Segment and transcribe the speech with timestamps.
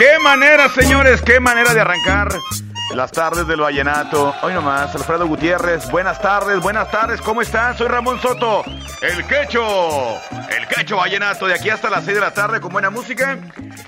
[0.00, 2.32] Qué manera, señores, qué manera de arrancar
[2.94, 4.34] las tardes del vallenato.
[4.40, 5.90] Hoy nomás, Alfredo Gutiérrez.
[5.90, 7.76] Buenas tardes, buenas tardes, ¿cómo están?
[7.76, 8.64] Soy Ramón Soto,
[9.02, 9.62] el quecho,
[10.56, 13.36] el quecho vallenato, de aquí hasta las 6 de la tarde con buena música.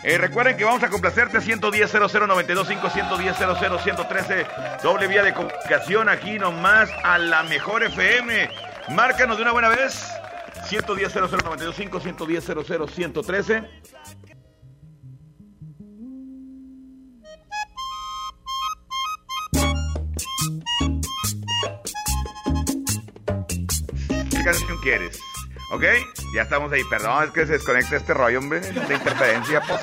[0.02, 3.36] Eh, recuerden que vamos a complacerte 110 00925 110
[3.82, 4.46] 113
[4.82, 8.50] doble vía de comunicación aquí nomás a la mejor FM.
[8.90, 10.12] Márcanos de una buena vez.
[10.66, 12.44] 110 00925 110
[12.94, 13.62] 113
[24.42, 25.20] ¿Qué canción quieres?
[25.70, 25.84] ¿Ok?
[26.34, 26.82] Ya estamos ahí.
[26.90, 29.60] Perdón, es que se desconecta este rollo, hombre, de interferencia.
[29.60, 29.80] Pues.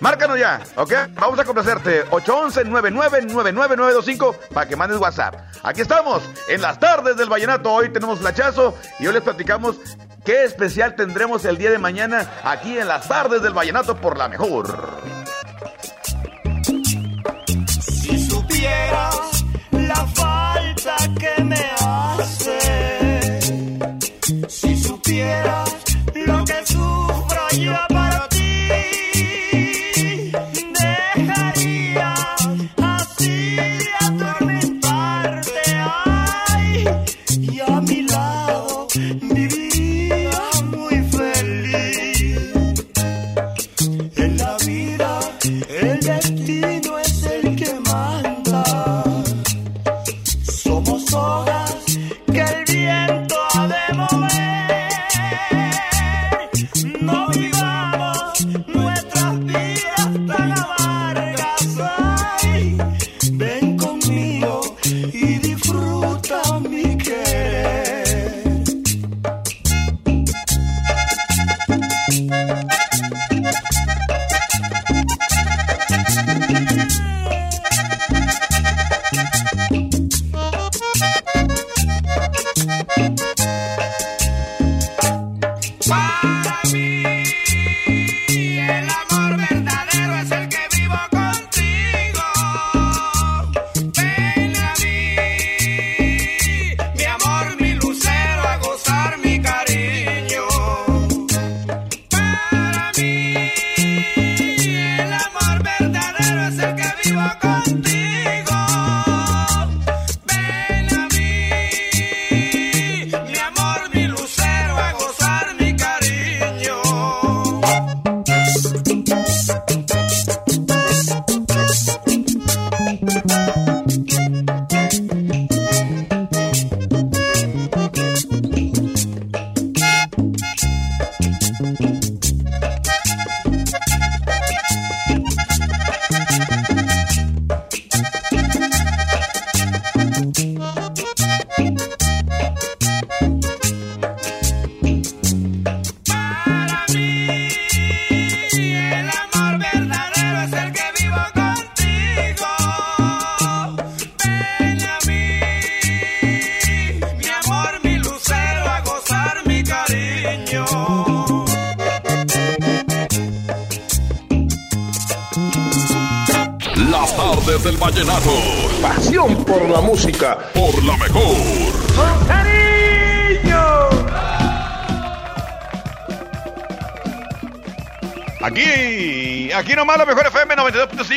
[0.00, 0.92] Márcanos ya, ¿ok?
[1.14, 2.04] Vamos a complacerte.
[2.06, 5.36] 811-999925 para que mandes WhatsApp.
[5.62, 7.72] Aquí estamos, en las tardes del Vallenato.
[7.72, 9.76] Hoy tenemos flachazo y hoy les platicamos
[10.24, 14.28] qué especial tendremos el día de mañana aquí en las tardes del Vallenato por la
[14.28, 14.98] mejor.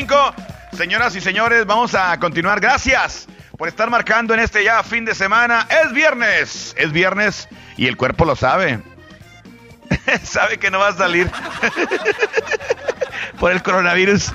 [0.07, 0.33] 92.5.
[0.77, 2.59] Señoras y señores, vamos a continuar.
[2.59, 3.27] Gracias
[3.57, 5.67] por estar marcando en este ya fin de semana.
[5.83, 8.79] Es viernes, es viernes y el cuerpo lo sabe.
[10.23, 11.29] sabe que no va a salir
[13.39, 14.33] por el coronavirus.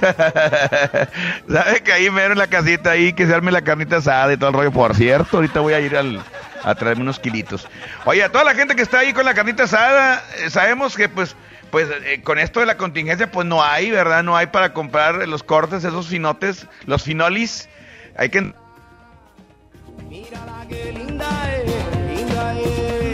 [1.50, 4.36] ¿Sabes que ahí mero en la casita ahí que se arme la carnita asada y
[4.36, 4.72] todo el rollo?
[4.72, 7.66] Por cierto, ahorita voy a ir a traerme unos kilitos.
[8.04, 11.08] Oye, a toda la gente que está ahí con la carnita asada, eh, sabemos que
[11.08, 11.34] pues
[11.70, 14.22] pues eh, con esto de la contingencia pues no hay, ¿verdad?
[14.22, 17.68] No hay para comprar los cortes, esos finotes, los finolis.
[18.16, 18.52] Hay que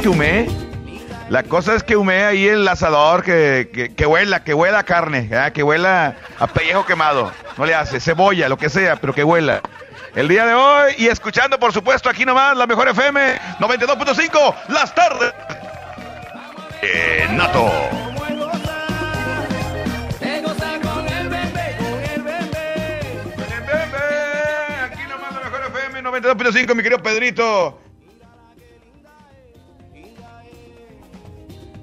[0.03, 0.47] que humee.
[1.29, 4.85] La cosa es que humee ahí el asador, que, que, que huela, que huela a
[4.85, 7.33] carne, que huela a pellejo quemado.
[7.59, 9.61] No le hace, cebolla, lo que sea, pero que huela.
[10.15, 14.95] El día de hoy y escuchando, por supuesto, aquí nomás, la mejor FM 92.5, las
[14.95, 15.35] tardes.
[16.83, 18.16] Eh, Nato.
[26.17, 27.79] FM 92.5, mi querido Pedrito.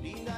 [0.01, 0.33] Linda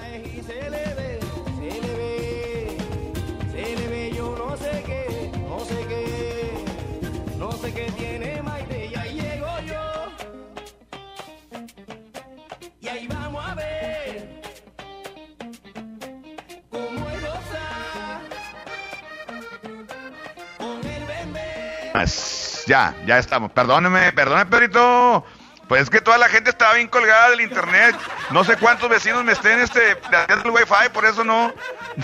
[22.65, 23.51] Ya, ya estamos.
[23.51, 25.25] Perdóneme, perdóneme, Pedrito.
[25.67, 27.95] Pues es que toda la gente estaba bien colgada del internet.
[28.29, 31.53] No sé cuántos vecinos me estén este, el wifi, por eso no,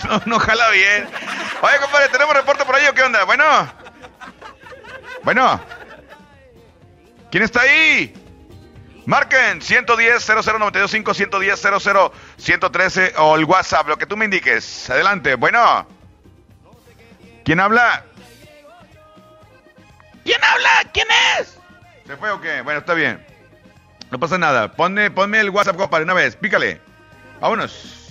[0.04, 1.08] no, no jala bien.
[1.60, 3.24] Oye, compadre, ¿tenemos reporte por ahí o qué onda?
[3.24, 3.44] Bueno.
[5.22, 5.60] Bueno.
[7.30, 8.12] ¿Quién está ahí?
[9.06, 14.90] Marquen 110 00925 110 00 113 o el WhatsApp, lo que tú me indiques.
[14.90, 15.36] Adelante.
[15.36, 15.86] Bueno.
[17.44, 18.04] ¿Quién habla?
[20.24, 20.90] ¿Quién habla?
[20.92, 21.06] ¿Quién
[21.38, 21.58] es?
[22.06, 22.62] ¿Se fue o qué?
[22.62, 23.24] Bueno, está bien.
[24.10, 24.72] No pasa nada.
[24.72, 26.36] Ponme, ponme el WhatsApp, compadre, una vez.
[26.36, 26.80] Pícale.
[27.40, 28.02] Vámonos.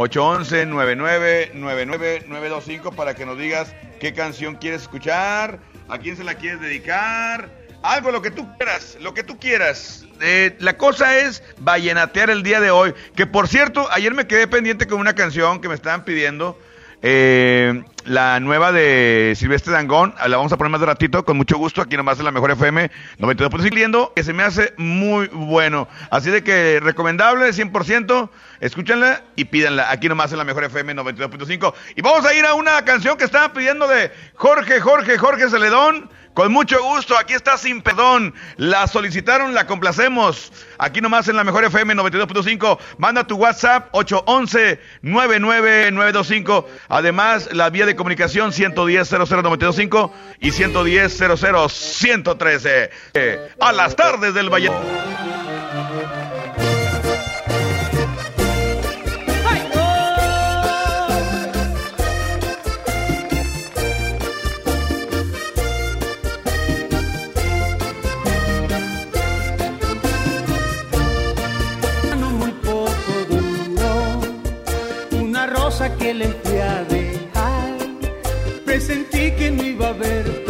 [0.00, 7.50] 811-9999-925 para que nos digas qué canción quieres escuchar, a quién se la quieres dedicar,
[7.82, 10.06] algo, lo que tú quieras, lo que tú quieras.
[10.22, 14.46] Eh, la cosa es vallenatear el día de hoy, que por cierto, ayer me quedé
[14.46, 16.58] pendiente con una canción que me estaban pidiendo,
[17.02, 21.56] eh, la nueva de Silvestre Dangón, la vamos a poner más de ratito, con mucho
[21.58, 25.88] gusto, aquí nomás en la mejor FM 92.5, que se me hace muy bueno.
[26.10, 28.30] Así de que recomendable, 100%,
[28.60, 31.74] escúchenla y pídanla, aquí nomás en la mejor FM 92.5.
[31.96, 36.10] Y vamos a ir a una canción que estaba pidiendo de Jorge, Jorge, Jorge Celedón.
[36.34, 38.32] Con mucho gusto, aquí está Sin Perdón.
[38.56, 40.52] La solicitaron, la complacemos.
[40.78, 42.78] Aquí nomás en la mejor FM 92.5.
[42.98, 46.66] Manda tu WhatsApp 811-99925.
[46.88, 52.90] Además, la vía de comunicación 110-0095 y 110-00-113.
[53.14, 54.70] Eh, a las tardes del Valle.
[79.40, 80.49] Que no iba a haber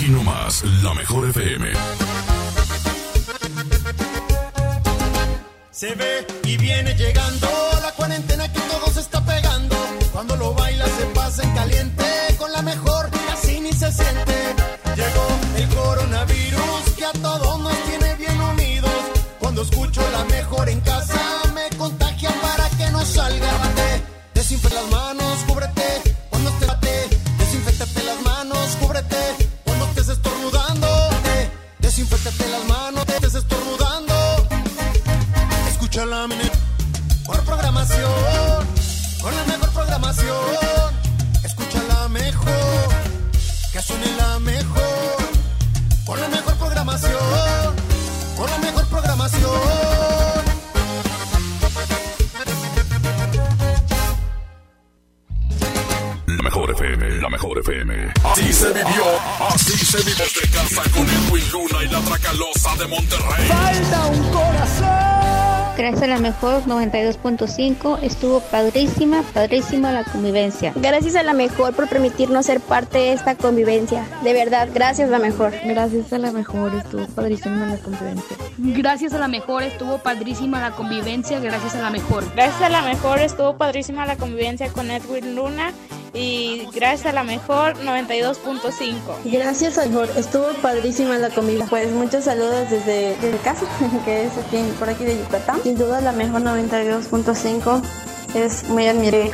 [0.00, 1.72] Aquí nomás, la mejor FM.
[5.70, 7.46] Se ve y viene llegando
[7.82, 9.76] la cuarentena que todo se está pegando.
[10.10, 12.04] Cuando lo baila se pasa en caliente
[12.38, 14.54] con la mejor y así ni se siente.
[14.96, 15.26] Llegó
[15.58, 18.90] el coronavirus que a todos nos tiene bien unidos.
[19.38, 21.20] Cuando escucho la mejor en casa
[21.52, 23.69] me contagia para que no salga.
[57.70, 58.12] FM.
[58.24, 59.04] Así se vivió,
[59.48, 63.46] así se vive desde casa con Edwin Luna y la Tracalosa de Monterrey.
[63.46, 65.10] Falta un corazón.
[65.76, 70.72] Gracias a la mejor 92.5 estuvo padrísima, padrísima la convivencia.
[70.76, 74.04] Gracias a la mejor por permitirnos ser parte de esta convivencia.
[74.22, 75.54] De verdad, gracias la mejor.
[75.64, 78.36] Gracias a la mejor estuvo padrísima la convivencia.
[78.58, 82.24] Gracias a la mejor estuvo padrísima la convivencia, gracias a la mejor.
[82.34, 85.72] Gracias a la mejor estuvo padrísima la convivencia con Edwin Luna
[86.14, 88.94] y gracias a la mejor 92.5.
[89.24, 91.66] Gracias al mejor, estuvo padrísima la comida.
[91.68, 93.66] Pues muchos saludos desde, desde casa,
[94.04, 95.62] que es aquí, por aquí de Yucatán.
[95.62, 97.82] Sin duda la mejor 92.5
[98.34, 99.30] es muy admirable.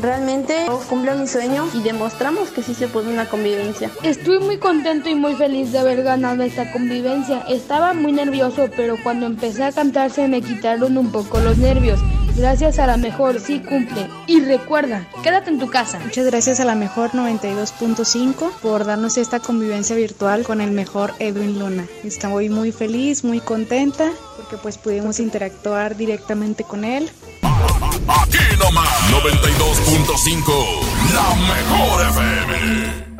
[0.00, 3.90] Realmente cumple mi sueño y demostramos que sí se puede una convivencia.
[4.02, 7.44] Estoy muy contento y muy feliz de haber ganado esta convivencia.
[7.48, 12.00] Estaba muy nervioso, pero cuando empecé a cantar se me quitaron un poco los nervios.
[12.40, 14.08] Gracias a la mejor, sí cumple.
[14.26, 15.98] Y recuerda, quédate en tu casa.
[15.98, 21.58] Muchas gracias a la mejor 92.5 por darnos esta convivencia virtual con el mejor Edwin
[21.58, 21.86] Luna.
[22.02, 27.10] Estoy muy feliz, muy contenta porque pues pudimos interactuar directamente con él.
[27.42, 30.80] Aquí nomás, 92.5,
[31.12, 33.10] la mejor FM.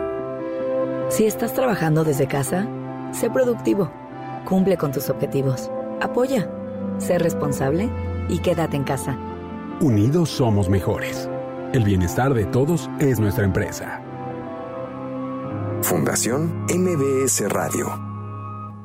[1.11, 2.67] Si estás trabajando desde casa,
[3.13, 3.93] sé productivo,
[4.47, 6.49] cumple con tus objetivos, apoya,
[6.99, 7.91] sé responsable
[8.31, 9.17] y quédate en casa.
[9.81, 11.29] Unidos somos mejores.
[11.73, 14.03] El bienestar de todos es nuestra empresa.
[15.83, 18.10] Fundación MBS Radio.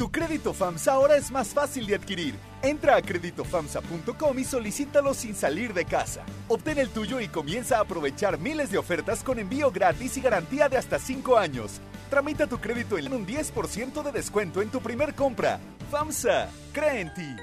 [0.00, 2.34] Tu crédito FAMSA ahora es más fácil de adquirir.
[2.62, 6.24] Entra a creditofamsa.com y solicítalo sin salir de casa.
[6.48, 10.70] Obtén el tuyo y comienza a aprovechar miles de ofertas con envío gratis y garantía
[10.70, 11.82] de hasta 5 años.
[12.08, 15.60] Tramita tu crédito en un 10% de descuento en tu primer compra.
[15.90, 17.36] FAMSA, cree en ti.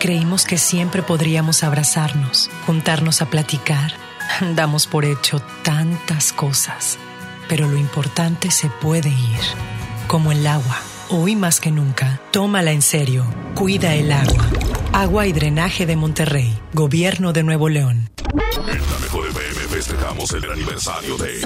[0.00, 3.92] Creímos que siempre podríamos abrazarnos, juntarnos a platicar.
[4.54, 6.98] Damos por hecho tantas cosas,
[7.48, 9.40] pero lo importante se puede ir,
[10.06, 10.78] como el agua.
[11.10, 13.24] Hoy más que nunca, tómala en serio.
[13.54, 14.46] Cuida el agua.
[14.92, 16.58] Agua y drenaje de Monterrey.
[16.74, 18.10] Gobierno de Nuevo León.
[18.66, 21.40] En la mejor FM festejamos el aniversario de.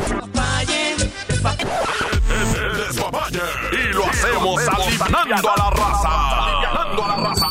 [2.55, 3.41] El despapalle.
[3.73, 6.45] Y lo hacemos alivianando a la raza.
[6.45, 7.49] Alivianando a la raza.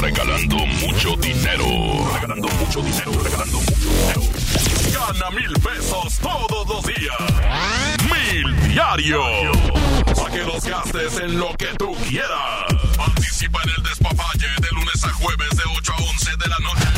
[0.00, 1.66] Regalando mucho dinero.
[2.14, 3.12] Regalando mucho dinero.
[3.22, 4.33] Regalando mucho dinero.
[4.94, 7.16] Gana mil pesos todos los días.
[8.04, 9.26] Mil diarios.
[10.16, 12.64] Para que los gastes en lo que tú quieras.
[12.96, 16.88] Participa en el despapalle de lunes a jueves de 8 a 11 de la noche.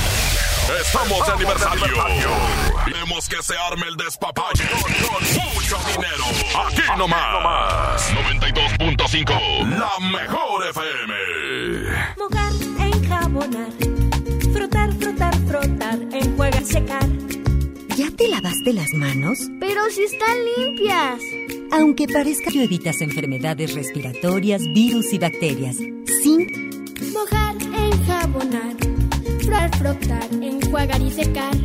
[0.80, 2.04] Estamos de aniversario.
[2.84, 5.24] Queremos que se arme el despapalle con
[5.54, 6.24] mucho dinero.
[6.66, 8.12] Aquí nomás.
[8.12, 9.78] 92.5.
[9.78, 11.14] La mejor FM.
[12.18, 13.70] Mojar, enjabonar,
[14.52, 17.45] frotar, frotar, frotar, enjuagar, secar.
[17.96, 19.38] ¿Ya te lavaste las manos?
[19.58, 21.18] Pero si están limpias.
[21.72, 25.76] Aunque parezca que evitas enfermedades respiratorias, virus y bacterias.
[25.76, 26.46] Sin
[27.14, 28.76] Mojar, enjabonar,
[29.40, 31.56] frotar, frotar, enjuagar y secar.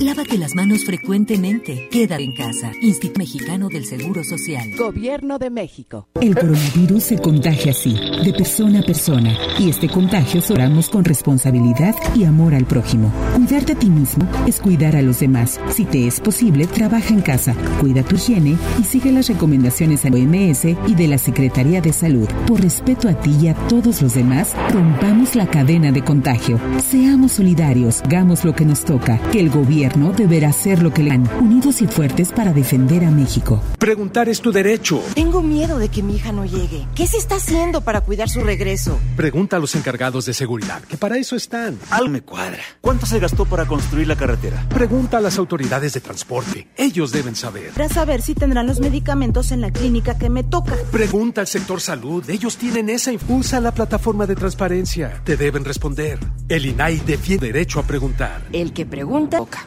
[0.00, 1.88] Lávate las manos frecuentemente.
[1.88, 2.72] Quédate en casa.
[2.82, 4.72] Instituto Mexicano del Seguro Social.
[4.76, 6.08] Gobierno de México.
[6.20, 9.36] El coronavirus se contagia así, de persona a persona.
[9.58, 13.12] Y este contagio soramos con responsabilidad y amor al prójimo.
[13.36, 15.60] Cuidarte a ti mismo es cuidar a los demás.
[15.70, 20.10] Si te es posible, trabaja en casa, cuida tu higiene y sigue las recomendaciones de
[20.10, 22.28] la OMS y de la Secretaría de Salud.
[22.48, 26.58] Por respeto a ti y a todos los demás, rompamos la cadena de contagio.
[26.90, 31.10] Seamos solidarios, hagamos lo que nos toca, que el gobierno deberá hacer lo que le
[31.10, 33.62] dan, unidos y fuertes para defender a México.
[33.78, 35.02] Preguntar es tu derecho.
[35.14, 36.86] Tengo miedo de que mi hija no llegue.
[36.94, 38.98] ¿Qué se está haciendo para cuidar su regreso?
[39.16, 41.78] Pregunta a los encargados de seguridad, que para eso están.
[41.90, 42.62] Algo me cuadra.
[42.80, 44.66] ¿Cuánto se gastó para construir la carretera?
[44.68, 46.68] Pregunta a las autoridades de transporte.
[46.76, 47.70] Ellos deben saber.
[47.72, 50.74] Para saber si tendrán los medicamentos en la clínica que me toca.
[50.90, 52.28] Pregunta al sector salud.
[52.28, 53.12] Ellos tienen esa.
[53.28, 55.20] Usa la plataforma de transparencia.
[55.24, 56.18] Te deben responder.
[56.48, 58.42] El INAI defiende derecho a preguntar.
[58.52, 59.64] El que pregunta, toca.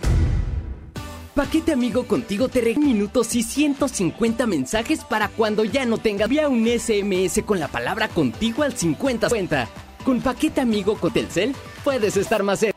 [1.38, 6.30] Paquete Amigo Contigo te regala minutos y 150 mensajes para cuando ya no tengas.
[6.30, 9.70] Vía un SMS con la palabra contigo al 50 cuenta.
[10.04, 12.76] Con Paquete Amigo con Telcel puedes estar más cerca.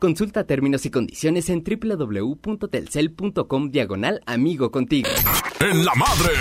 [0.00, 5.08] Consulta términos y condiciones en www.telcel.com diagonal amigo contigo.
[5.60, 6.32] En la madre.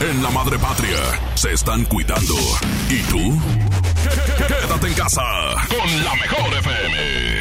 [0.00, 0.98] En la madre patria.
[1.36, 2.34] Se están cuidando.
[2.90, 3.20] ¿Y tú?
[4.48, 5.22] Quédate en casa.
[5.68, 7.33] Con la mejor FM.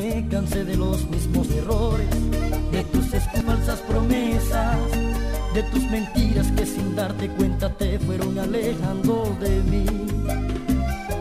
[0.00, 2.08] Me cansé de los mismos errores,
[2.70, 3.06] de tus
[3.44, 4.78] falsas promesas,
[5.52, 9.86] de tus mentiras que sin darte cuenta te fueron alejando de mí.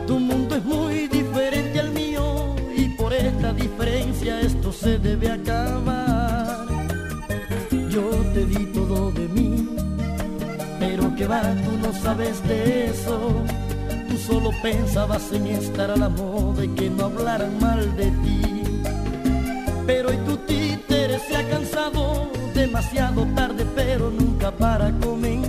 [0.06, 6.68] Tu mundo es muy diferente al mío y por esta diferencia esto se debe acabar.
[7.90, 9.70] Yo te di todo de mí,
[10.80, 13.44] pero que va, tú no sabes de eso.
[14.08, 18.57] Tú solo pensabas en estar a la moda y que no hablaran mal de ti.
[19.88, 25.47] Pero hoy tu títere se ha cansado demasiado tarde, pero nunca para comenzar.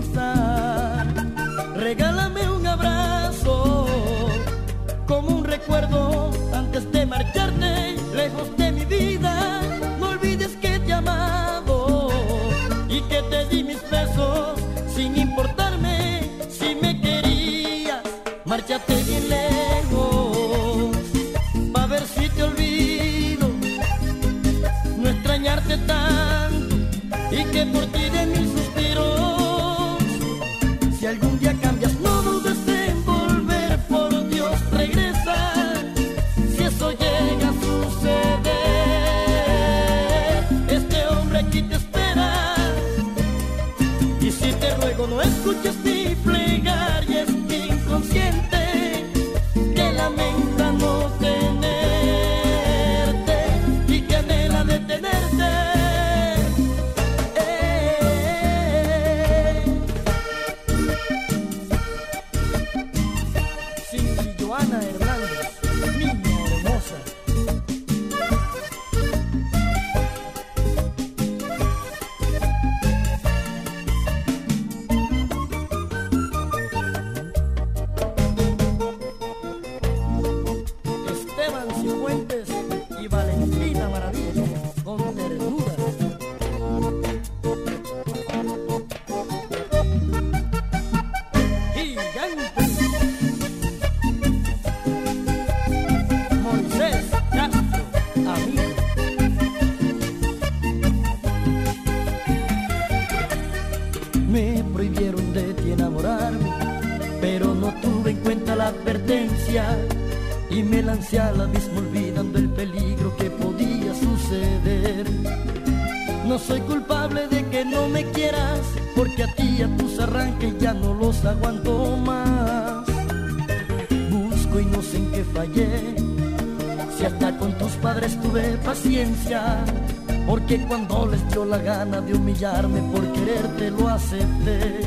[130.66, 134.80] Cuando les dio la gana de humillarme por quererte lo acepté.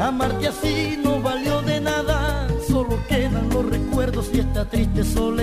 [0.00, 5.33] Amarte así no valió de nada, solo quedan los recuerdos y esta triste soledad.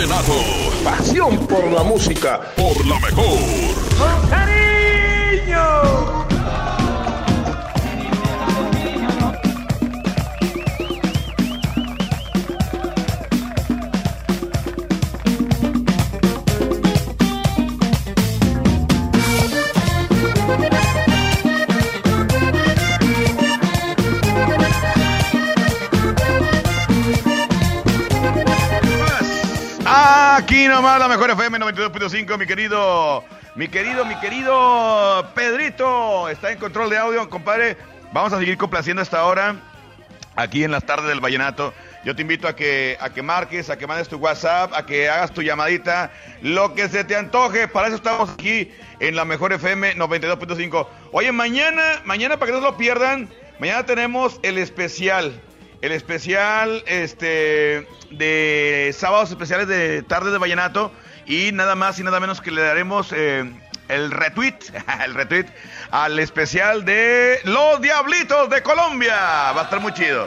[0.00, 0.32] Vallenato.
[0.82, 2.40] Pasión por la música.
[2.56, 4.39] Por la mejor.
[30.60, 36.28] Aquí nomás la mejor FM 92.5, mi querido, mi querido, mi querido Pedrito.
[36.28, 37.78] Está en control de audio, compadre.
[38.12, 39.56] Vamos a seguir complaciendo hasta ahora
[40.36, 41.72] aquí en las tardes del Vallenato.
[42.04, 45.08] Yo te invito a que, a que marques, a que mandes tu WhatsApp, a que
[45.08, 46.10] hagas tu llamadita,
[46.42, 47.66] lo que se te antoje.
[47.66, 50.86] Para eso estamos aquí en la mejor FM 92.5.
[51.12, 55.40] Oye, mañana, mañana para que no se lo pierdan, mañana tenemos el especial.
[55.82, 60.92] El especial este, de sábados especiales de tarde de Vallenato.
[61.26, 63.50] Y nada más y nada menos que le daremos eh,
[63.88, 64.58] el retweet,
[65.04, 65.46] el retweet
[65.90, 69.52] al especial de Los Diablitos de Colombia.
[69.52, 70.26] Va a estar muy chido.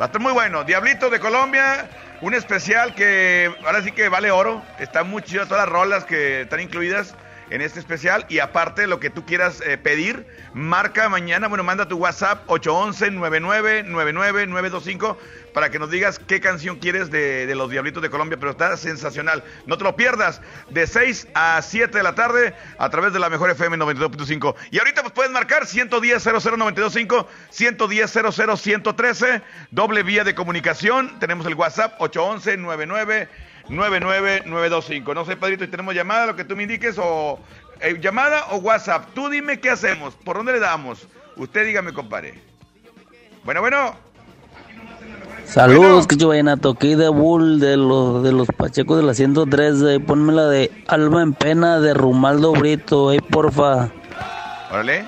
[0.00, 0.62] Va a estar muy bueno.
[0.62, 1.88] Diablitos de Colombia,
[2.20, 4.62] un especial que ahora sí que vale oro.
[4.78, 7.14] Está muy chido todas las rolas que están incluidas
[7.52, 8.24] en este especial.
[8.30, 15.18] Y aparte, lo que tú quieras eh, pedir, marca mañana, bueno, manda tu WhatsApp 811-9999-925
[15.52, 19.44] para que nos digas qué canción quieres de, los Diablitos de Colombia, pero está sensacional.
[19.66, 23.28] No te lo pierdas, de 6 a 7 de la tarde a través de la
[23.28, 24.54] mejor FM 92.5.
[24.70, 31.18] Y ahorita pues puedes marcar 110-00-925, 110-00-113, doble vía de comunicación.
[31.20, 33.28] Tenemos el WhatsApp 811-99.
[33.68, 35.14] 99925.
[35.14, 37.38] No sé, Padrito, si tenemos llamada, lo que tú me indiques, o
[37.80, 39.08] eh, llamada o WhatsApp.
[39.14, 41.06] Tú dime qué hacemos, por dónde le damos.
[41.36, 42.34] Usted dígame, compadre.
[43.44, 43.94] Bueno, bueno.
[45.44, 49.12] Saludos, que yo vayan a toque de Bull de los de los Pachecos de la
[49.12, 49.82] 103.
[49.82, 53.90] eh, ponme la de Alma en Pena de Rumaldo Brito, ahí porfa.
[54.70, 55.04] Órale.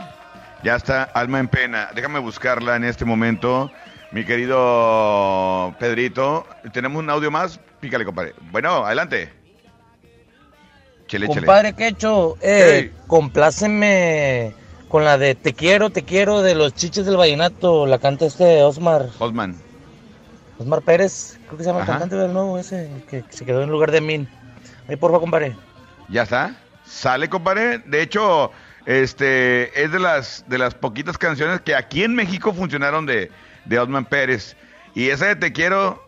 [0.64, 1.90] Ya está, Alma en Pena.
[1.94, 3.70] Déjame buscarla en este momento.
[4.12, 6.46] Mi querido Pedrito.
[6.72, 7.60] ¿Tenemos un audio más?
[7.84, 8.32] Pícale, compadre.
[8.50, 9.30] Bueno, adelante.
[11.06, 11.40] Chele, chele.
[11.40, 14.54] Compadre Quecho, eh, compláceme
[14.88, 17.84] con la de Te quiero, te quiero de los chiches del vallenato.
[17.84, 19.10] La canta este Osmar.
[19.18, 19.60] Osman.
[20.58, 23.68] Osmar Pérez, creo que se llama el cantante del nuevo ese, que se quedó en
[23.68, 24.30] lugar de Min.
[24.88, 25.54] Ahí, porfa, compadre.
[26.08, 26.56] Ya está.
[26.86, 27.80] Sale, compadre.
[27.80, 28.50] De hecho,
[28.86, 33.30] este es de las de las poquitas canciones que aquí en México funcionaron de,
[33.66, 34.56] de Osman Pérez.
[34.94, 36.03] Y esa de Te quiero,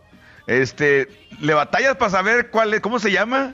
[0.47, 3.53] este, le batallas para saber cuál es, cómo se llama.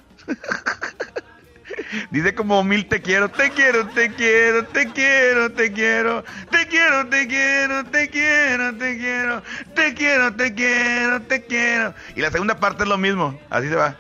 [2.12, 7.06] Dice como mil te quiero, te quiero, te quiero, te quiero, te quiero, te quiero,
[7.06, 9.44] te quiero, te quiero, te quiero,
[9.76, 11.94] te quiero, te quiero, te quiero.
[12.16, 13.96] Y la segunda parte es lo mismo, así se va.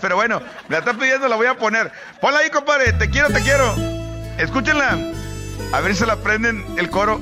[0.00, 1.92] Pero bueno, me la está pidiendo, la voy a poner.
[2.20, 3.74] Ponla ahí, compadre, te quiero, te quiero.
[4.38, 4.98] Escúchenla.
[5.72, 7.20] A ver si se la aprenden el coro.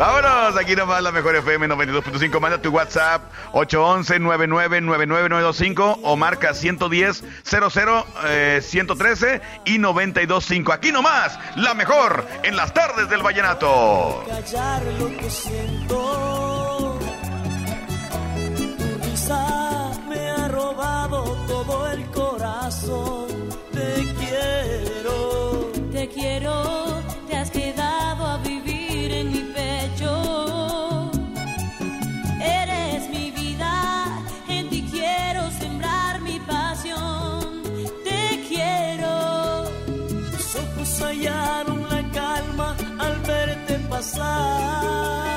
[0.00, 2.40] Vámonos, aquí nomás la mejor FM 92.5.
[2.40, 3.20] Manda tu WhatsApp
[3.52, 10.72] 811-999925 o marca 110 00 eh, 113 y 925.
[10.72, 14.24] Aquí nomás, la mejor en las tardes del vallenato.
[14.26, 16.98] callar lo que siento.
[18.56, 23.26] Tu risa me ha robado todo el corazón.
[23.70, 26.89] Te quiero, Te quiero,
[44.00, 45.29] passar.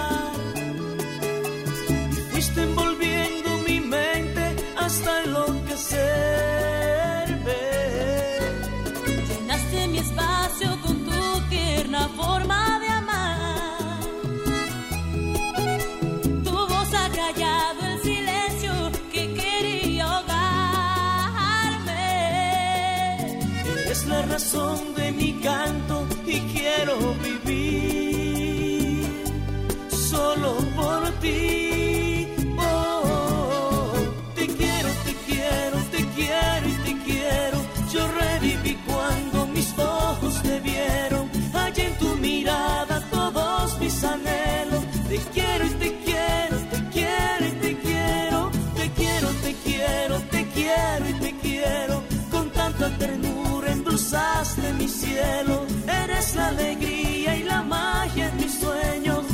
[32.57, 33.93] Oh,
[34.35, 37.57] te quiero, te quiero, te quiero y te quiero.
[37.93, 41.29] Yo reviví cuando mis ojos te vieron.
[41.53, 44.83] Allá en tu mirada todos mis anhelos.
[45.07, 48.51] Te quiero y te quiero, te quiero y te quiero.
[48.75, 52.03] Te quiero, te quiero, te quiero y te quiero.
[52.31, 55.65] Con tanta ternura endulzaste mi cielo.
[55.87, 59.32] Eres la alegría y la magia en mis sueños.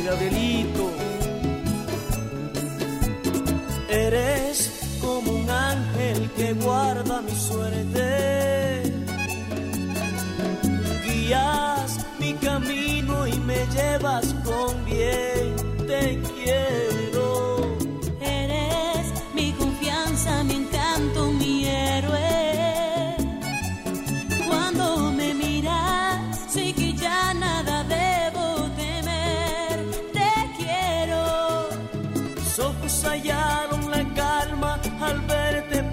[0.00, 0.90] El amor de Gabrielito.
[3.88, 8.82] Eres como un ángel que guarda mi suerte.
[11.04, 15.49] Guías mi camino y me llevas con bien.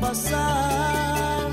[0.07, 1.49] Pasar.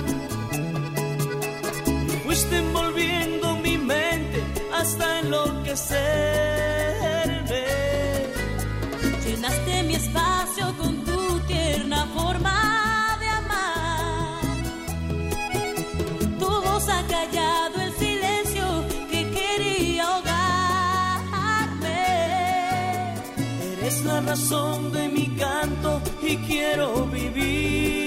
[2.25, 4.41] Fuiste envolviendo mi mente
[4.79, 7.65] hasta enloquecerme.
[9.25, 11.21] Llenaste mi espacio con tu
[11.53, 12.57] tierna forma
[13.23, 14.43] de amar.
[16.41, 18.65] Tu voz ha callado el silencio
[19.11, 22.03] que quería ahogarme.
[23.73, 25.91] Eres la razón de mi canto
[26.23, 28.04] y quiero vivir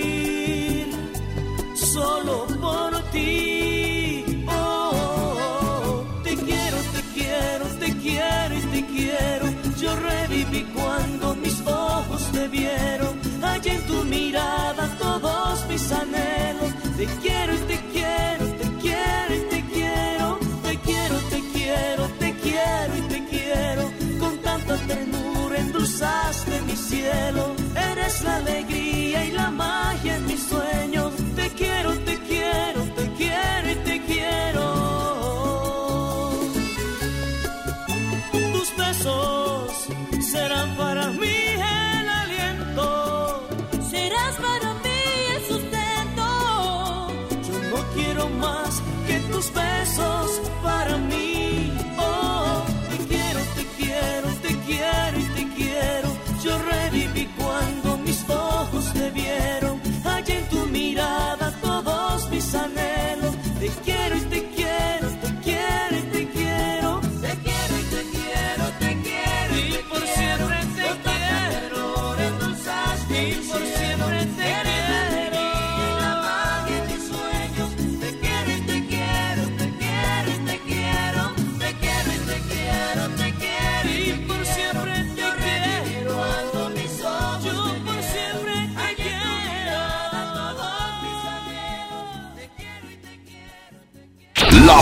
[1.97, 4.23] solo por ti.
[4.47, 9.45] Oh, te quiero, te quiero, te quiero y te quiero.
[9.81, 13.13] Yo reviví cuando mis ojos te vieron.
[13.51, 16.71] Allá en tu mirada todos mis anhelos.
[16.97, 20.27] Te quiero y te quiero, te quiero y te quiero.
[20.67, 23.83] Te quiero, te quiero, te quiero y te quiero.
[24.21, 27.66] Con tanta ternura endulzaste mi cielo.
[28.07, 31.11] Eres la alegría y la magia en mis sueños.
[31.35, 32.26] Te quiero, te quiero,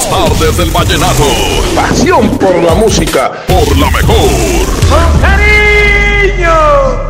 [0.09, 1.23] Tardes del vallenato.
[1.75, 3.31] Pasión por la música.
[3.47, 4.29] Por la mejor.
[4.89, 7.05] ¡Con cariño!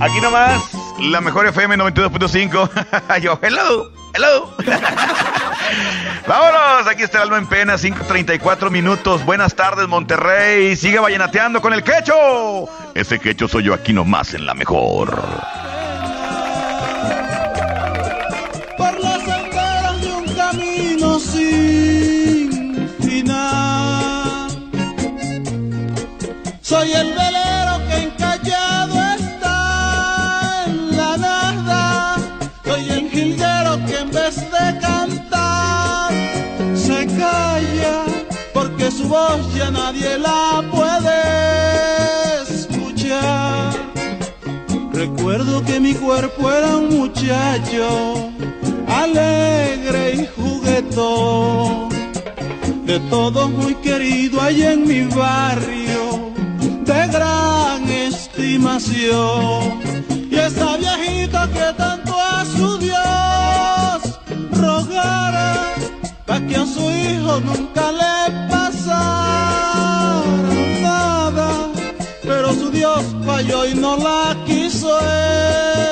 [0.00, 0.62] Aquí nomás,
[1.00, 3.20] la mejor FM 92.5.
[3.22, 4.56] Yo, hello, hello.
[6.26, 9.24] Vámonos, aquí está el alma en pena, 5.34 minutos.
[9.24, 10.74] Buenas tardes, Monterrey.
[10.76, 12.68] Sigue vallenateando con el quecho.
[12.94, 15.16] Ese quecho soy yo aquí nomás en la mejor.
[26.72, 32.16] Soy el velero que encallado está en la nada.
[32.64, 36.12] Soy el jilguero que en vez de cantar
[36.74, 38.04] se calla
[38.54, 41.20] porque su voz ya nadie la puede
[42.42, 43.74] escuchar.
[44.94, 48.30] Recuerdo que mi cuerpo era un muchacho
[48.88, 51.90] alegre y juguetón,
[52.86, 56.31] de todos muy querido allá en mi barrio,
[56.84, 59.80] de gran estimación.
[60.30, 64.18] Y esa viejita que tanto a su Dios
[64.52, 65.74] rogara,
[66.26, 70.22] para que a su hijo nunca le pasara
[70.80, 71.48] nada,
[72.22, 74.98] pero su Dios falló y no la quiso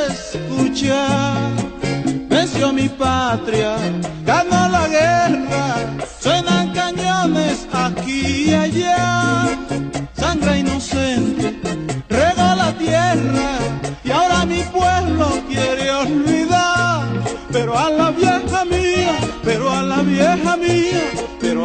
[0.09, 1.39] escuchar.
[2.29, 3.77] Venció mi patria,
[4.25, 5.77] ganó la guerra,
[6.21, 9.59] suenan cañones aquí y allá,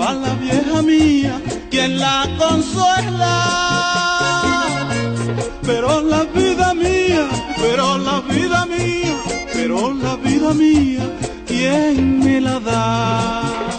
[0.05, 1.41] a la vieja mía,
[1.71, 3.33] quien la consuela,
[5.65, 7.27] pero la vida mía,
[7.59, 9.17] pero la vida mía,
[9.53, 11.09] pero la vida mía,
[11.47, 13.74] ¿quién me la da?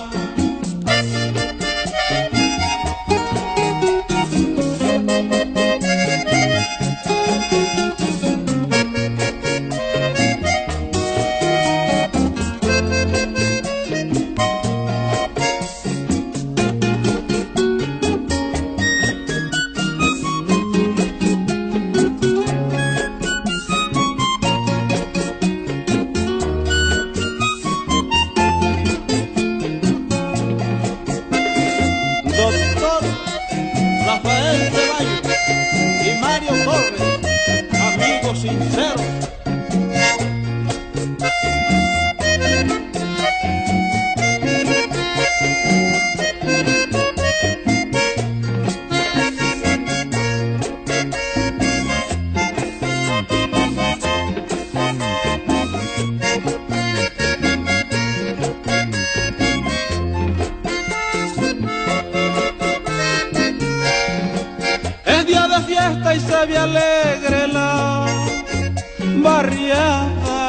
[69.23, 70.43] Barriada.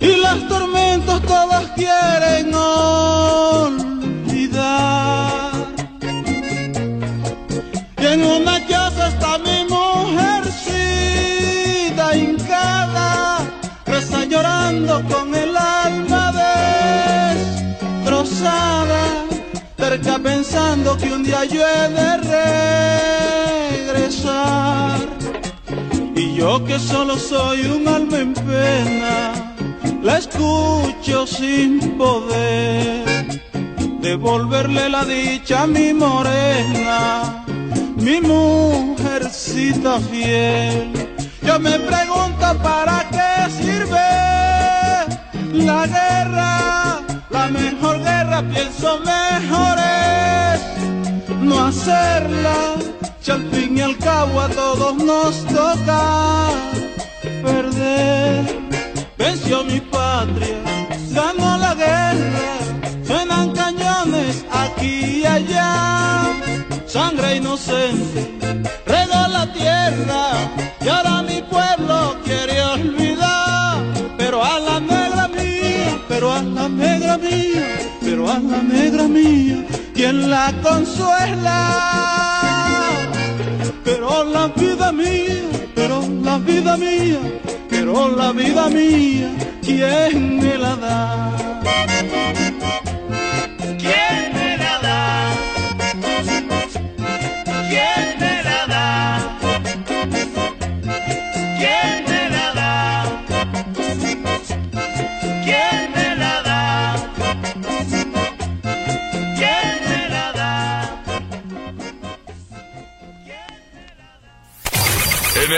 [0.00, 3.82] Y las tormentas todas quieren olvidar.
[8.00, 10.56] Y en una casa está mi mujercita
[12.16, 13.38] hincada,
[13.86, 16.32] reza llorando con el alma
[18.04, 19.28] destrozada
[19.88, 22.16] cerca pensando que un día yo he de
[23.86, 25.17] regresar.
[26.38, 29.32] Yo que solo soy un alma en pena,
[30.00, 33.42] la escucho sin poder
[34.00, 37.44] devolverle la dicha a mi morena,
[37.96, 40.92] mi mujercita fiel.
[41.42, 44.08] Yo me pregunto para qué sirve
[45.52, 50.60] la guerra, la mejor guerra pienso mejor es
[51.42, 52.76] no hacerla,
[53.30, 56.48] al fin y al cabo a todos nos toca
[57.42, 58.44] perder.
[59.16, 60.58] Venció mi patria,
[61.10, 62.48] ganó la guerra,
[63.06, 66.24] suenan cañones aquí y allá,
[66.86, 68.38] sangre inocente
[68.88, 70.22] regó la tierra
[70.80, 73.82] y ahora mi pueblo quiere olvidar,
[74.16, 77.66] pero a la negra mía, pero a la negra mía,
[78.00, 79.64] pero a la negra mía,
[79.94, 82.37] quien la consuela,
[84.98, 85.42] mía,
[85.74, 87.20] pero la vida mía,
[87.70, 89.30] pero la vida mía,
[89.62, 92.37] ¿quién me la da?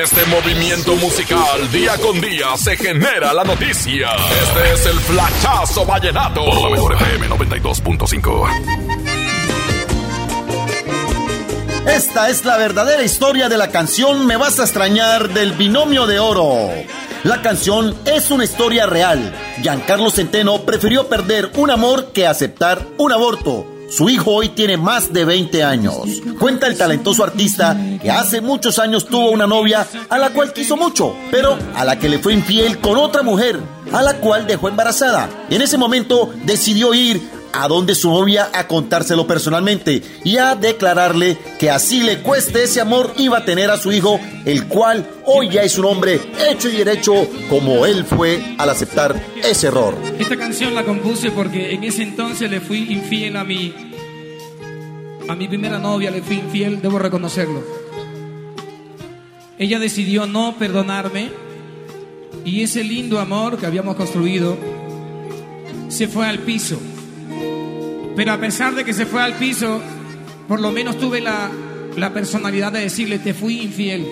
[0.02, 4.08] Este movimiento musical, día con día, se genera la noticia.
[4.42, 6.44] Este es el Flachazo Vallenato.
[6.44, 8.48] Por la mejor FM 92.5.
[11.86, 16.18] Esta es la verdadera historia de la canción Me vas a extrañar del binomio de
[16.18, 16.70] oro.
[17.24, 19.34] La canción es una historia real.
[19.60, 23.79] Giancarlo Centeno prefirió perder un amor que aceptar un aborto.
[23.90, 25.96] Su hijo hoy tiene más de 20 años.
[26.38, 30.76] Cuenta el talentoso artista que hace muchos años tuvo una novia a la cual quiso
[30.76, 33.58] mucho, pero a la que le fue infiel con otra mujer,
[33.92, 35.28] a la cual dejó embarazada.
[35.50, 37.20] En ese momento decidió ir
[37.52, 42.80] a donde su novia a contárselo personalmente y a declararle que así le cueste ese
[42.80, 46.20] amor iba a tener a su hijo, el cual hoy ya es un hombre
[46.50, 49.94] hecho y derecho como él fue al aceptar ese error.
[50.18, 53.74] Esta canción la compuse porque en ese entonces le fui infiel a mi
[55.28, 57.62] a mi primera novia, le fui infiel, debo reconocerlo.
[59.58, 61.30] Ella decidió no perdonarme
[62.44, 64.56] y ese lindo amor que habíamos construido
[65.88, 66.80] se fue al piso.
[68.16, 69.80] Pero a pesar de que se fue al piso,
[70.48, 71.50] por lo menos tuve la,
[71.96, 74.06] la personalidad de decirle, te fui infiel.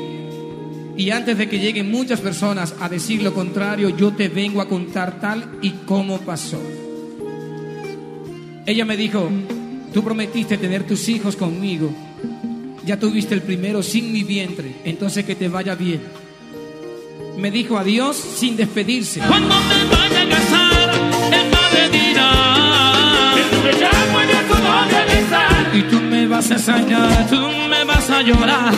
[0.97, 4.69] Y antes de que lleguen muchas personas a decir lo contrario, yo te vengo a
[4.69, 6.61] contar tal y cómo pasó.
[8.67, 9.31] Ella me dijo,
[9.95, 11.91] tú prometiste tener tus hijos conmigo.
[12.85, 16.01] Ya tuviste el primero sin mi vientre, entonces que te vaya bien.
[17.37, 19.21] Me dijo adiós sin despedirse.
[19.21, 20.58] Cuando a
[26.39, 28.73] vas a extrañar, tú me vas a llorar.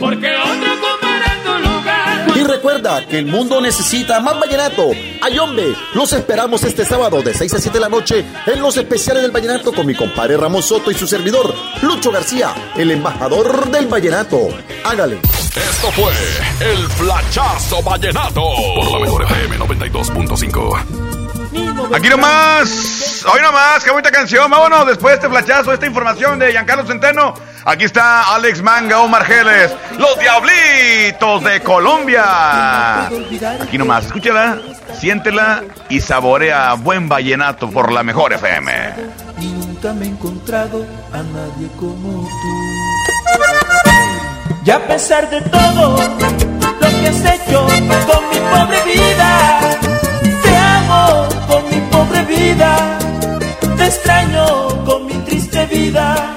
[0.00, 2.26] Porque otro ocupará tu lugar.
[2.36, 4.90] Y recuerda que el mundo necesita más vallenato.
[5.22, 9.22] Ayombe, los esperamos este sábado de 6 a 7 de la noche en los especiales
[9.22, 13.86] del vallenato con mi compadre Ramón Soto y su servidor, Lucho García, el embajador del
[13.86, 14.48] vallenato.
[14.84, 15.20] Hágale.
[15.54, 16.12] Esto fue
[16.60, 18.42] el Flachazo Vallenato
[18.74, 21.10] por la mejor FM 92.5.
[21.94, 24.50] Aquí nomás, hoy nomás, qué bonita canción.
[24.50, 27.34] Vámonos después de este flachazo, esta información de Giancarlo Centeno.
[27.64, 33.06] Aquí está Alex Manga, Omar Geles, los Diablitos de Colombia.
[33.62, 34.58] Aquí nomás, escúchala,
[34.98, 38.72] siéntela y saborea buen vallenato por la mejor FM.
[39.40, 42.70] y nunca me he encontrado a nadie como tú.
[44.64, 49.79] Y a pesar de todo lo que has hecho con mi pobre vida,
[53.76, 56.34] te extraño con mi triste vida,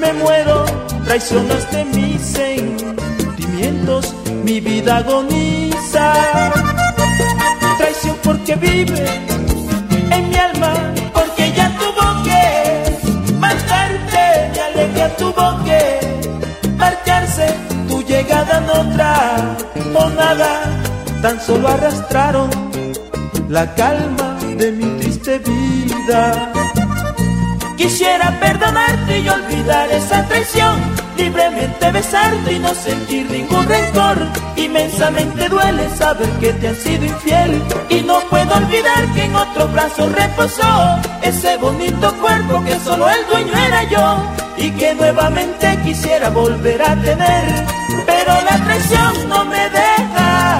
[0.00, 0.64] me muero,
[1.04, 4.14] traicionaste mis sentimientos,
[4.44, 6.12] mi vida agoniza.
[7.78, 9.06] Traición porque vive
[10.10, 10.72] en mi alma,
[11.14, 15.80] porque ya tuvo que matarte, me alegra tuvo que
[16.76, 17.46] marcharse,
[17.88, 20.62] tu llegada no trajo nada,
[21.22, 22.50] tan solo arrastraron
[23.48, 25.01] la calma de mi
[27.76, 30.80] Quisiera perdonarte y olvidar esa traición,
[31.16, 34.18] libremente besarte y no sentir ningún rencor.
[34.56, 39.68] Inmensamente duele saber que te han sido infiel y no puedo olvidar que en otro
[39.68, 44.16] brazo reposó ese bonito cuerpo que solo el dueño era yo
[44.56, 47.66] y que nuevamente quisiera volver a tener,
[48.06, 50.58] pero la traición no me deja.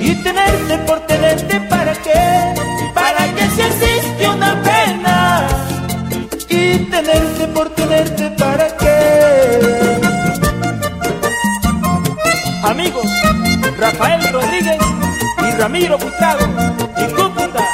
[0.00, 2.55] Y tenerte por tenerte para qué,
[6.76, 9.60] y tenerte por tenerte para qué.
[12.62, 13.06] Amigos,
[13.78, 14.78] Rafael Rodríguez
[15.46, 16.46] y Ramiro Butrago
[16.98, 17.64] y Cúcuta.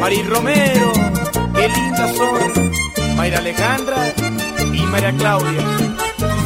[0.00, 0.92] Mari Romero,
[1.54, 3.16] qué lindas son.
[3.16, 4.12] Mayra Alejandra
[4.72, 5.62] y María Claudia,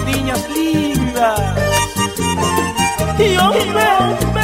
[0.07, 1.40] niñas lindas.
[3.18, 4.38] Y hombre,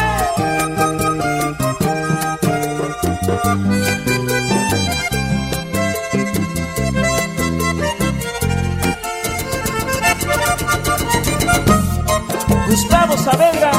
[12.66, 13.72] Gustavo Saavedra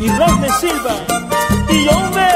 [0.00, 0.96] y Rodney Silva.
[1.70, 2.26] Y hombre.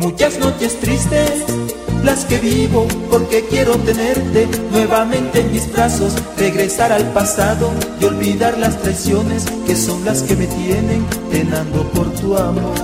[0.00, 1.63] Muchas noches tristes
[2.04, 8.58] las que vivo porque quiero tenerte nuevamente en mis brazos, regresar al pasado y olvidar
[8.58, 12.74] las traiciones que son las que me tienen penando por tu amor.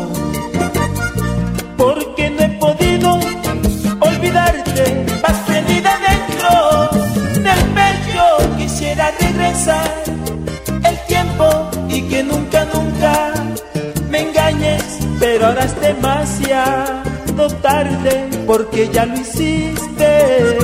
[1.77, 3.21] Porque no he podido
[4.01, 6.91] olvidarte, vas prendida dentro
[7.35, 9.91] del pecho, quisiera regresar
[10.85, 13.33] el tiempo y que nunca, nunca
[14.09, 14.83] me engañes,
[15.19, 17.11] pero ahora es demasiado
[17.49, 20.59] tarde porque ya lo hiciste.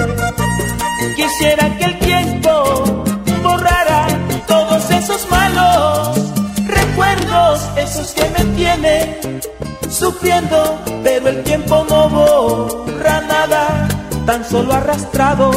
[1.16, 3.04] Quisiera que el tiempo
[3.42, 4.06] borrara
[4.46, 6.18] todos esos malos
[6.66, 9.40] recuerdos, esos que me tienen
[9.88, 13.88] sufriendo, pero el tiempo no borra nada,
[14.26, 15.50] tan solo arrastrado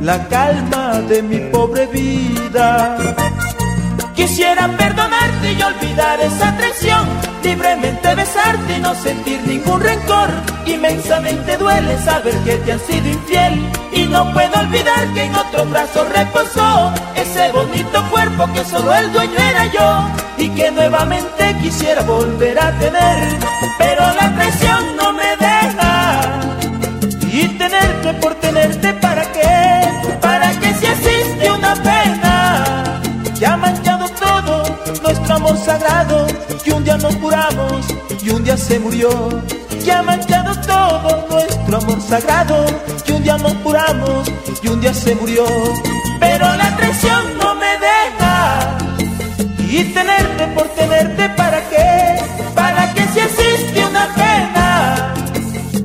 [0.00, 2.96] la calma de mi pobre vida.
[4.22, 7.08] Quisiera perdonarte y olvidar esa traición,
[7.42, 10.30] libremente besarte y no sentir ningún rencor.
[10.64, 13.60] Inmensamente duele saber que te han sido infiel
[13.90, 19.12] y no puedo olvidar que en otro brazo reposó ese bonito cuerpo que solo el
[19.12, 20.08] dueño era yo
[20.38, 23.38] y que nuevamente quisiera volver a tener,
[23.76, 26.20] pero la traición no me deja
[27.32, 28.92] y tenerte por tenerte
[35.42, 36.26] amor
[36.64, 37.86] que un día nos curamos
[38.22, 39.10] y un día se murió.
[39.84, 42.64] Que ha manchado todo nuestro amor sagrado
[43.04, 44.30] que un día nos curamos
[44.62, 45.44] y un día se murió.
[46.20, 48.78] Pero la traición no me deja
[49.68, 52.20] y tenerte por tenerte para qué
[52.54, 55.14] para que si existe una pena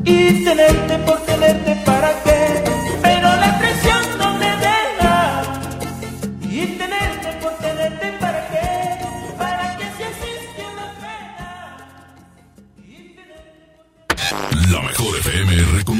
[0.03, 2.26] y tenerte por tenerte para qué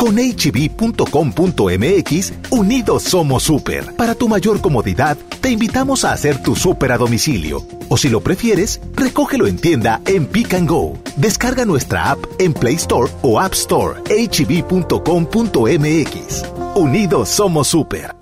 [0.00, 0.72] Con hb.com.mx,
[2.48, 3.94] unidos somos super.
[3.96, 7.66] Para tu mayor comodidad, te invitamos a hacer tu super a domicilio.
[7.90, 10.98] O si lo prefieres, recógelo en tienda en Pick and Go.
[11.16, 14.00] Descarga nuestra app en Play Store o App Store.
[14.08, 14.84] hb.com.mx.
[16.76, 18.16] Unidos somos super.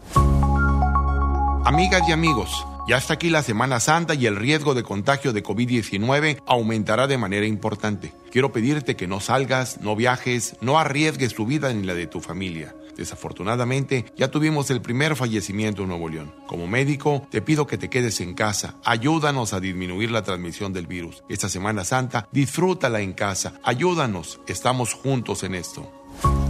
[1.65, 2.51] Amigas y amigos,
[2.89, 7.19] ya está aquí la Semana Santa y el riesgo de contagio de COVID-19 aumentará de
[7.19, 8.13] manera importante.
[8.31, 12.21] Quiero pedirte que no salgas, no viajes, no arriesgues tu vida ni la de tu
[12.21, 12.75] familia.
[12.97, 16.35] Desafortunadamente, ya tuvimos el primer fallecimiento en Nuevo León.
[16.49, 18.75] Como médico, te pido que te quedes en casa.
[18.85, 21.23] Ayúdanos a disminuir la transmisión del virus.
[21.29, 23.55] Esta Semana Santa, disfrútala en casa.
[23.63, 24.41] Ayúdanos.
[24.49, 25.91] Estamos juntos en esto.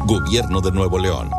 [0.07, 1.31] Gobierno de Nuevo León.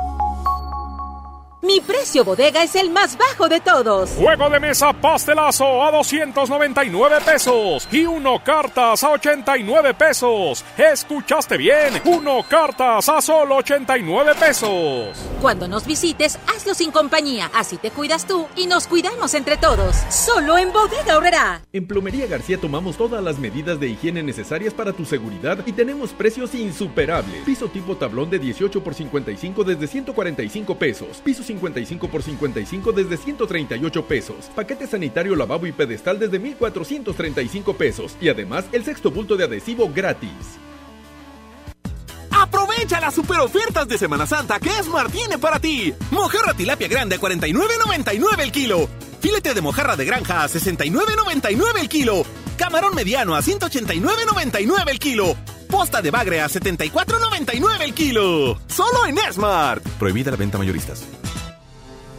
[1.62, 4.12] Mi precio bodega es el más bajo de todos.
[4.12, 10.64] Juego de mesa pastelazo a 299 pesos y uno cartas a 89 pesos.
[10.78, 12.01] ¿Escuchaste bien?
[12.05, 15.18] Uno cartas a solo 89 pesos.
[15.41, 17.51] Cuando nos visites, hazlo sin compañía.
[17.53, 19.97] Así te cuidas tú y nos cuidamos entre todos.
[20.10, 21.62] Solo en Bodega Horrera.
[21.74, 26.12] En Plomería García tomamos todas las medidas de higiene necesarias para tu seguridad y tenemos
[26.12, 27.43] precios insuperables.
[27.43, 31.18] Piso tipo tablón de 18 por 55 desde 145 pesos.
[31.22, 34.52] Piso 55 por 55 desde 138 pesos.
[34.56, 38.16] Paquete sanitario lavabo y pedestal desde 1435 pesos.
[38.22, 40.60] Y además el sexto bulto de adhesivo gratis.
[42.32, 45.93] Aprovecha las super ofertas de Semana Santa que Esmar tiene para ti.
[46.12, 48.88] Mojarra tilapia grande a 49.99 el kilo.
[49.20, 52.24] Filete de mojarra de granja a 69.99 el kilo.
[52.58, 55.36] Camarón mediano a 189.99 el kilo.
[55.68, 58.60] Posta de bagre a 74.99 el kilo.
[58.68, 59.84] Solo en Smart.
[60.00, 61.04] Prohibida la venta mayoristas.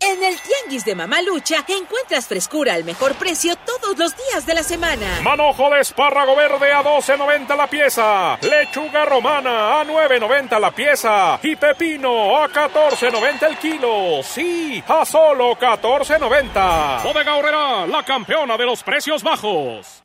[0.00, 4.62] En el Tianguis de Mamalucha encuentras frescura al mejor precio todos los días de la
[4.62, 5.20] semana.
[5.22, 8.38] Manojo de espárrago verde a 12.90 la pieza.
[8.42, 11.40] Lechuga romana a 9.90 la pieza.
[11.42, 14.22] Y pepino a 14.90 el kilo.
[14.22, 17.02] Sí, a solo 14.90.
[17.02, 20.02] Bodega Horrera, la campeona de los precios bajos.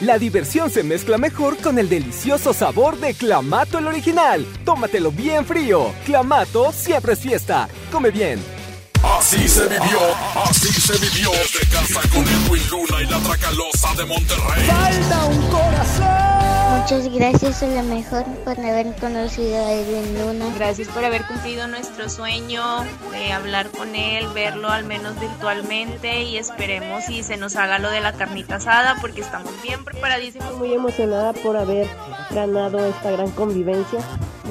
[0.00, 4.46] La diversión se mezcla mejor con el delicioso sabor de Clamato el original.
[4.64, 5.92] Tómatelo bien frío.
[6.04, 7.68] Clamato siempre es fiesta.
[7.90, 8.63] Come bien.
[9.18, 9.98] Así se vivió,
[10.44, 14.66] así se vivió de casa con Edwin Luna y la Tracalosa de Monterrey.
[14.66, 16.34] Falta un corazón
[16.84, 20.52] Muchas gracias a la mejor por haber conocido a Edwin Luna.
[20.54, 22.62] Gracias por haber cumplido nuestro sueño
[23.10, 27.90] de hablar con él, verlo al menos virtualmente y esperemos si se nos haga lo
[27.90, 30.58] de la carnita asada porque estamos bien preparadísimos.
[30.58, 31.86] Muy emocionada por haber
[32.30, 34.00] ganado esta gran convivencia.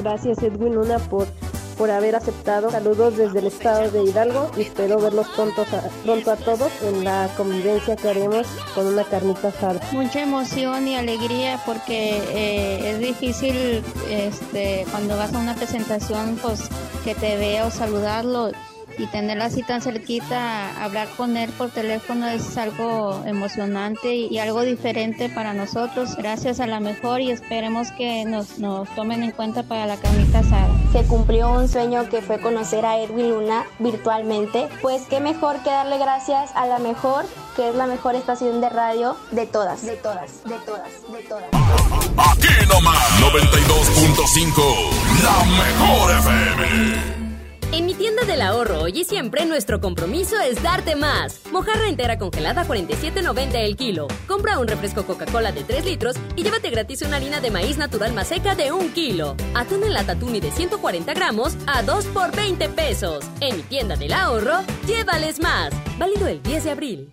[0.02, 1.28] Gracias Edwin Luna por
[1.74, 2.72] por haber aceptado.
[2.72, 7.04] Saludos desde el estado de Hidalgo y espero verlos pronto a, pronto a todos en
[7.04, 9.80] la convivencia que haremos con una carnita asada.
[9.92, 16.70] Mucha emoción y alegría porque eh, es difícil este, cuando vas a una presentación pues
[17.04, 18.52] que te vea o saludarlo
[18.98, 24.62] y tenerla así tan cerquita, hablar con él por teléfono es algo emocionante y, algo
[24.62, 26.18] diferente para nosotros.
[26.18, 30.40] Gracias a la mejor y esperemos que nos, nos tomen en cuenta para la carnita
[30.40, 30.68] asada.
[30.92, 34.68] Se cumplió un sueño que fue conocer a Edwin Luna virtualmente.
[34.82, 37.26] Pues qué mejor que darle gracias a la mejor,
[37.56, 41.48] que es la mejor estación de radio de todas, de todas, de todas, de todas.
[42.18, 44.62] Aquí nomás 92.5,
[45.24, 47.23] la mejor FM.
[47.74, 51.42] En mi tienda del ahorro hoy y siempre nuestro compromiso es darte más.
[51.52, 54.08] Mojarra entera congelada 47.90 el kilo.
[54.28, 58.14] Compra un refresco Coca-Cola de 3 litros y llévate gratis una harina de maíz natural
[58.14, 59.36] más seca de 1 kilo.
[59.56, 63.26] Atún en lata Tumi de 140 gramos a 2 por 20 pesos.
[63.40, 65.74] En mi tienda del ahorro, llévales más.
[65.98, 67.13] Válido el 10 de abril.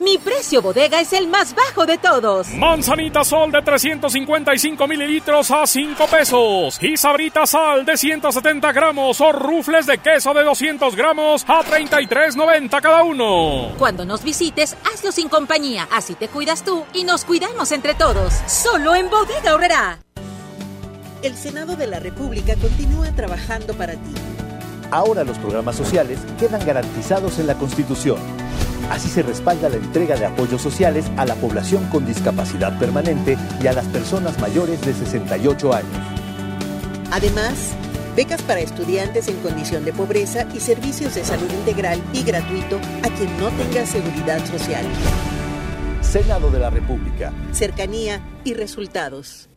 [0.00, 2.48] Mi precio bodega es el más bajo de todos.
[2.54, 6.78] Manzanita Sol de 355 mililitros a 5 pesos.
[6.82, 12.80] Y Sabrita Sal de 170 gramos o rufles de queso de 200 gramos a 33.90
[12.80, 13.74] cada uno.
[13.76, 15.86] Cuando nos visites, hazlo sin compañía.
[15.92, 18.32] Así te cuidas tú y nos cuidamos entre todos.
[18.46, 19.98] Solo en Bodega Horrera.
[21.22, 24.14] El Senado de la República continúa trabajando para ti.
[24.90, 28.16] Ahora los programas sociales quedan garantizados en la Constitución
[28.88, 33.66] Así se respalda la entrega de apoyos sociales a la población con discapacidad permanente y
[33.66, 35.90] a las personas mayores de 68 años.
[37.10, 37.72] Además,
[38.16, 43.08] becas para estudiantes en condición de pobreza y servicios de salud integral y gratuito a
[43.10, 44.84] quien no tenga seguridad social.
[46.00, 47.32] Senado de la República.
[47.52, 49.48] Cercanía y resultados.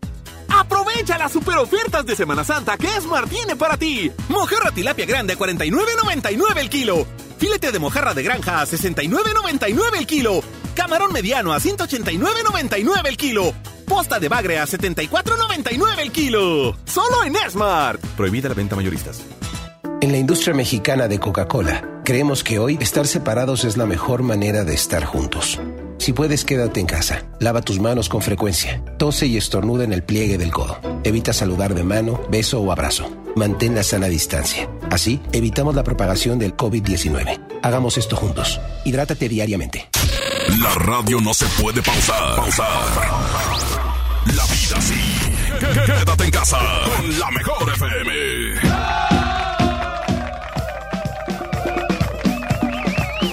[0.49, 4.11] Aprovecha las super ofertas de Semana Santa que Esmar tiene para ti.
[4.29, 7.07] Mojarra tilapia grande a 49.99 el kilo.
[7.43, 10.39] Filete de mojarra de granja a 69.99 el kilo.
[10.75, 13.53] Camarón mediano a 189.99 el kilo.
[13.85, 16.73] Posta de bagre a 74.99 el kilo.
[16.85, 17.99] Solo en Esmart.
[18.15, 19.23] Prohibida la venta mayoristas.
[19.99, 24.63] En la industria mexicana de Coca-Cola, creemos que hoy estar separados es la mejor manera
[24.63, 25.59] de estar juntos.
[25.97, 27.25] Si puedes, quédate en casa.
[27.41, 28.81] Lava tus manos con frecuencia.
[28.97, 30.79] Tose y estornuda en el pliegue del codo.
[31.03, 33.11] Evita saludar de mano, beso o abrazo.
[33.35, 34.69] Mantén la sana distancia.
[34.93, 37.39] Así, evitamos la propagación del COVID-19.
[37.63, 38.61] Hagamos esto juntos.
[38.85, 39.89] Hidrátate diariamente.
[40.61, 42.35] La radio no se puede pausar.
[42.35, 42.67] Pausar.
[44.27, 44.93] La vida sí.
[45.59, 48.13] Quédate en casa con la mejor FM.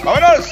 [0.03, 0.49] ¡Vámonos!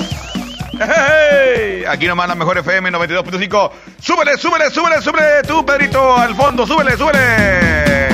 [0.74, 3.72] Hey, Aquí nomás la mejor FM 92.5.
[4.00, 5.42] Súbele, súbele, súbele, súbele.
[5.48, 6.68] Tú, Pedrito, al fondo.
[6.68, 8.09] Súbele, súbele.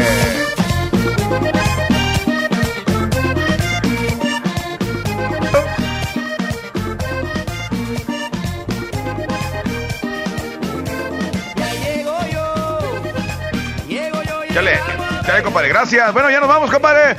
[14.55, 14.79] Chale,
[15.25, 15.67] chale, compadre.
[15.67, 16.13] Gracias.
[16.13, 17.17] Bueno, ya nos vamos, compadre.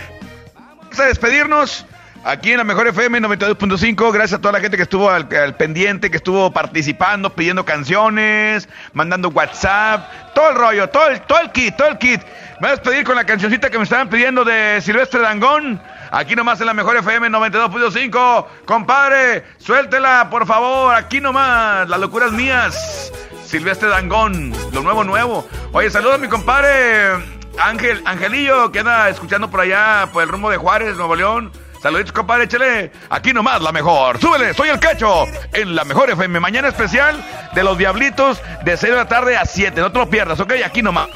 [0.54, 1.84] Vamos a despedirnos.
[2.24, 6.10] Aquí en la Mejor FM 92.5, gracias a toda la gente que estuvo al, pendiente,
[6.10, 11.76] que estuvo participando, pidiendo canciones, mandando WhatsApp, todo el rollo, todo el, todo el kit,
[11.76, 12.22] todo el kit.
[12.22, 15.78] Me voy a despedir con la cancioncita que me estaban pidiendo de Silvestre Dangón.
[16.10, 18.46] Aquí nomás en la Mejor FM 92.5.
[18.64, 20.94] Compadre, suéltela, por favor.
[20.94, 23.12] Aquí nomás, las locuras mías.
[23.44, 25.46] Silvestre Dangón, lo nuevo, nuevo.
[25.76, 27.22] Oye, saludos a mi compadre
[27.62, 31.52] Ángel, Angelillo, que anda escuchando por allá, por el rumbo de Juárez, Nuevo León.
[31.82, 32.90] Saluditos, compadre, échale.
[33.10, 34.18] Aquí nomás la mejor.
[34.18, 35.26] Súbele, soy el cacho.
[35.52, 36.40] En la mejor FM.
[36.40, 37.22] Mañana especial
[37.54, 39.78] de los Diablitos de 6 de la tarde a 7.
[39.78, 40.54] No te lo pierdas, ok.
[40.64, 41.08] Aquí nomás.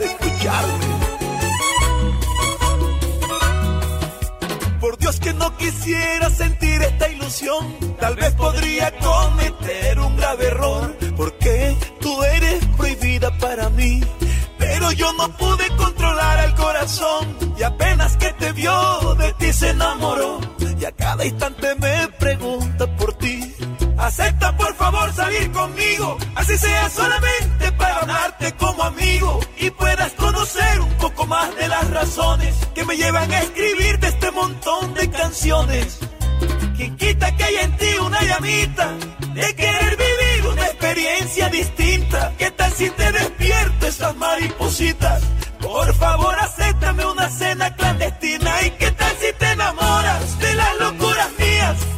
[0.00, 0.91] de escucharme.
[4.82, 10.96] Por Dios que no quisiera sentir esta ilusión, tal vez podría cometer un grave error,
[11.16, 14.00] porque tú eres prohibida para mí.
[14.58, 19.70] Pero yo no pude controlar el corazón y apenas que te vio de ti se
[19.70, 20.40] enamoró
[20.80, 23.54] y a cada instante me pregunta por ti.
[24.02, 30.80] Acepta por favor salir conmigo, así sea solamente para amarte como amigo y puedas conocer
[30.80, 36.00] un poco más de las razones que me llevan a escribirte este montón de canciones.
[36.76, 38.92] Quien quita que hay en ti una llamita
[39.34, 42.32] de querer vivir una experiencia distinta.
[42.38, 45.22] ¿Qué tal si te despierto esas maripositas?
[45.60, 48.66] Por favor, acéptame una cena clandestina.
[48.66, 51.11] ¿Y qué tal si te enamoras de las locuras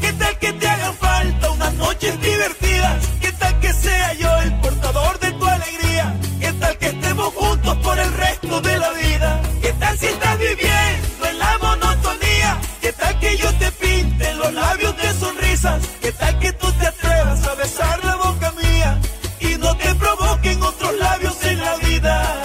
[0.01, 3.09] ¿Qué tal que te hagan falta unas noches divertidas?
[3.21, 6.15] ¿Qué tal que sea yo el portador de tu alegría?
[6.41, 9.43] ¿Qué tal que estemos juntos por el resto de la vida?
[9.63, 12.61] ¿Qué tal si estás viviendo en la monotonía?
[12.81, 15.83] ¿Qué tal que yo te pinte los labios de sonrisas?
[16.01, 18.99] ¿Qué tal que tú te atrevas a besar la boca mía
[19.41, 22.43] y no te provoquen otros labios en la vida?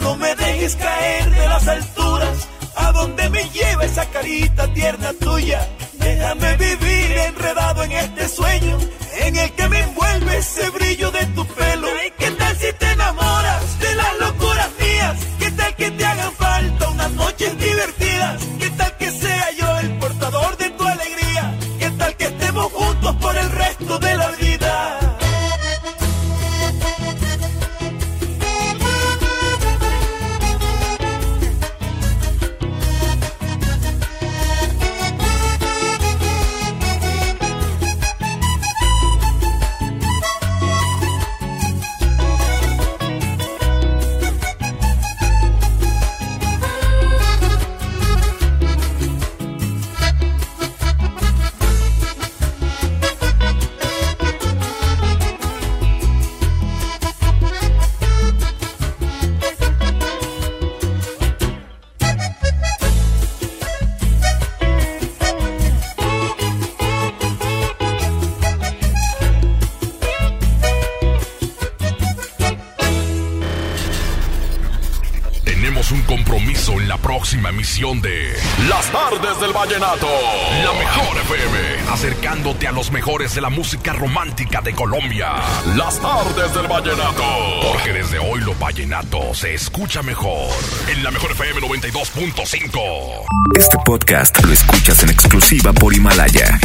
[0.00, 5.68] No me dejes caer de las alturas, a donde me lleva esa carita tierna tuya.
[6.02, 8.78] Déjame vivir enredado en este sueño,
[9.20, 11.88] en el que me envuelve ese brillo de tu pelo.
[12.18, 13.51] ¿Qué tal si te enamoras
[77.82, 78.32] de
[78.68, 80.06] Las Tardes del Vallenato.
[80.64, 85.32] La mejor FM, acercándote a los mejores de la música romántica de Colombia.
[85.76, 87.24] Las Tardes del Vallenato.
[87.72, 90.48] Porque desde hoy lo vallenato se escucha mejor.
[90.86, 93.26] En la mejor FM 92.5.
[93.58, 96.60] Este podcast lo escuchas en exclusiva por Himalaya.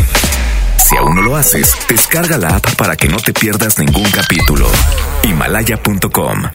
[0.78, 4.70] Si aún no lo haces, descarga la app para que no te pierdas ningún capítulo.
[5.24, 6.44] Himalaya.com